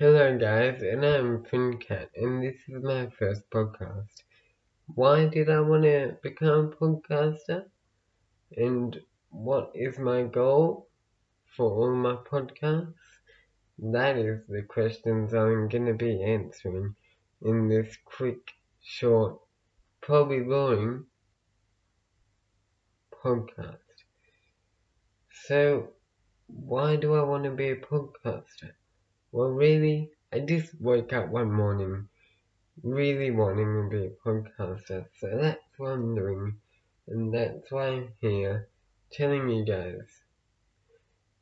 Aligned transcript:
Hello 0.00 0.34
guys, 0.38 0.80
and 0.80 1.04
I'm 1.04 1.44
FynnCat, 1.44 2.08
and 2.16 2.42
this 2.42 2.56
is 2.68 2.82
my 2.82 3.10
first 3.18 3.42
podcast. 3.50 4.22
Why 4.86 5.26
did 5.26 5.50
I 5.50 5.60
want 5.60 5.82
to 5.82 6.16
become 6.22 6.72
a 6.72 6.74
podcaster? 6.74 7.66
And 8.56 8.98
what 9.28 9.72
is 9.74 9.98
my 9.98 10.22
goal 10.22 10.88
for 11.54 11.70
all 11.70 11.94
my 11.94 12.14
podcasts? 12.14 12.94
That 13.78 14.16
is 14.16 14.40
the 14.48 14.62
questions 14.62 15.34
I'm 15.34 15.68
going 15.68 15.84
to 15.84 15.92
be 15.92 16.22
answering 16.22 16.94
in 17.42 17.68
this 17.68 17.94
quick, 18.06 18.40
short, 18.82 19.38
probably 20.00 20.40
boring 20.40 21.04
podcast. 23.22 24.06
So, 25.44 25.90
why 26.46 26.96
do 26.96 27.12
I 27.16 27.22
want 27.22 27.44
to 27.44 27.50
be 27.50 27.68
a 27.68 27.76
podcaster? 27.76 28.72
Well, 29.32 29.48
really, 29.48 30.10
I 30.32 30.40
just 30.40 30.80
woke 30.80 31.12
up 31.12 31.28
one 31.28 31.52
morning 31.52 32.08
really 32.82 33.30
wanting 33.30 33.66
to 33.66 33.88
be 33.88 34.06
a 34.06 34.10
podcaster, 34.28 35.06
so 35.18 35.38
that's 35.40 35.62
what 35.76 35.92
I'm 35.92 36.14
doing, 36.14 36.56
and 37.06 37.32
that's 37.32 37.70
why 37.70 37.88
I'm 37.88 38.12
here 38.20 38.68
telling 39.12 39.48
you 39.48 39.64
guys 39.64 40.22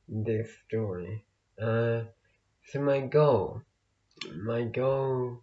this 0.08 0.50
story. 0.66 1.24
Uh, 1.60 2.02
so 2.66 2.80
my 2.80 3.00
goal, 3.00 3.62
my 4.34 4.64
goal 4.64 5.42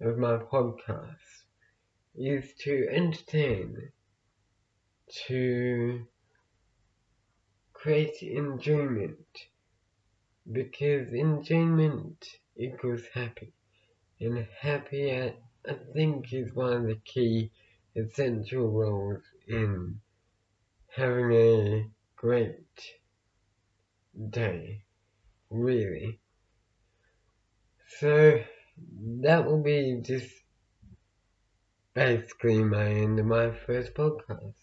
of 0.00 0.18
my 0.18 0.36
podcast 0.36 1.44
is 2.14 2.52
to 2.60 2.88
entertain, 2.90 3.92
to 5.26 6.06
create 7.72 8.22
enjoyment, 8.22 9.26
because 10.50 11.12
enjoyment 11.12 12.26
equals 12.56 13.02
happy, 13.14 13.52
and 14.20 14.46
happy 14.60 15.12
I, 15.12 15.34
I 15.68 15.74
think 15.94 16.32
is 16.32 16.52
one 16.54 16.72
of 16.72 16.86
the 16.86 16.96
key 17.04 17.50
essential 17.94 18.68
roles 18.70 19.22
in 19.46 20.00
having 20.88 21.32
a 21.32 21.90
great 22.16 22.96
day, 24.30 24.82
really. 25.50 26.18
So 28.00 28.42
that 29.20 29.46
will 29.46 29.62
be 29.62 30.00
just 30.02 30.30
basically 31.94 32.64
my 32.64 32.86
end 32.86 33.18
of 33.20 33.26
my 33.26 33.52
first 33.66 33.94
podcast. 33.94 34.54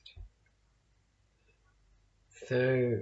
So 2.48 3.02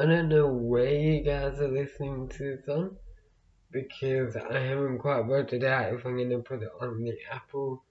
I 0.00 0.06
don't 0.06 0.30
know 0.30 0.46
where 0.46 0.94
you 0.94 1.22
guys 1.22 1.60
are 1.60 1.68
listening 1.68 2.30
to 2.30 2.56
this 2.56 2.66
on 2.66 2.96
because 3.70 4.34
I 4.34 4.58
haven't 4.58 4.96
quite 5.00 5.26
worked 5.26 5.52
it 5.52 5.62
out 5.62 5.92
if 5.92 6.06
I'm 6.06 6.16
going 6.16 6.30
to 6.30 6.38
put 6.38 6.62
it 6.62 6.70
on 6.80 7.04
the 7.04 7.18
Apple 7.30 7.84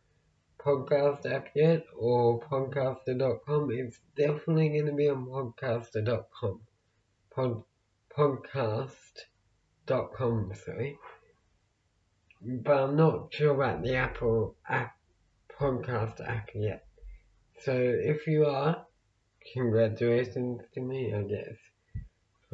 podcast 0.58 1.32
app 1.32 1.50
yet 1.54 1.84
or 1.96 2.40
podcaster.com. 2.40 3.70
It's 3.72 4.00
definitely 4.18 4.70
going 4.70 4.88
to 4.88 4.94
be 4.94 5.08
on 5.08 5.28
podcaster.com. 5.28 6.62
Pod, 7.30 7.62
podcast.com, 8.18 9.22
sorry. 10.66 10.98
But 12.42 12.76
I'm 12.76 12.96
not 12.96 13.32
sure 13.36 13.54
about 13.54 13.84
the 13.84 13.98
Apple 13.98 14.56
app, 14.68 14.98
podcast 15.62 16.28
app 16.28 16.50
yet. 16.56 16.88
So 17.60 17.74
if 17.76 18.26
you 18.26 18.48
are, 18.48 18.88
congratulations 19.54 20.62
to 20.74 20.82
me, 20.82 21.14
I 21.14 21.22
guess 21.22 21.60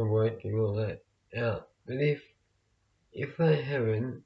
working 0.03 0.59
all 0.59 0.75
that 0.75 1.03
out. 1.37 1.69
But 1.85 2.01
if 2.01 2.21
if 3.13 3.39
I 3.39 3.53
haven't, 3.53 4.23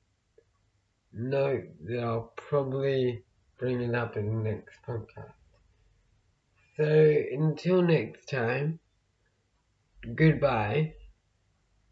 note 1.13 1.65
that 1.85 1.99
I'll 2.03 2.33
probably 2.35 3.23
bring 3.57 3.81
it 3.81 3.93
up 3.93 4.17
in 4.17 4.25
the 4.25 4.49
next 4.49 4.79
podcast. 4.87 5.33
So 6.77 7.23
until 7.31 7.81
next 7.81 8.29
time, 8.29 8.79
goodbye, 10.15 10.93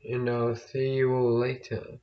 and 0.03 0.29
I'll 0.29 0.55
see 0.55 0.93
you 0.95 1.13
all 1.13 1.37
later. 1.37 1.99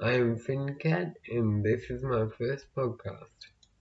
I 0.00 0.12
am 0.12 0.38
FynnCat, 0.38 1.14
and 1.28 1.64
this 1.64 1.90
is 1.90 2.02
my 2.02 2.26
first 2.38 2.66
podcast. 2.74 3.57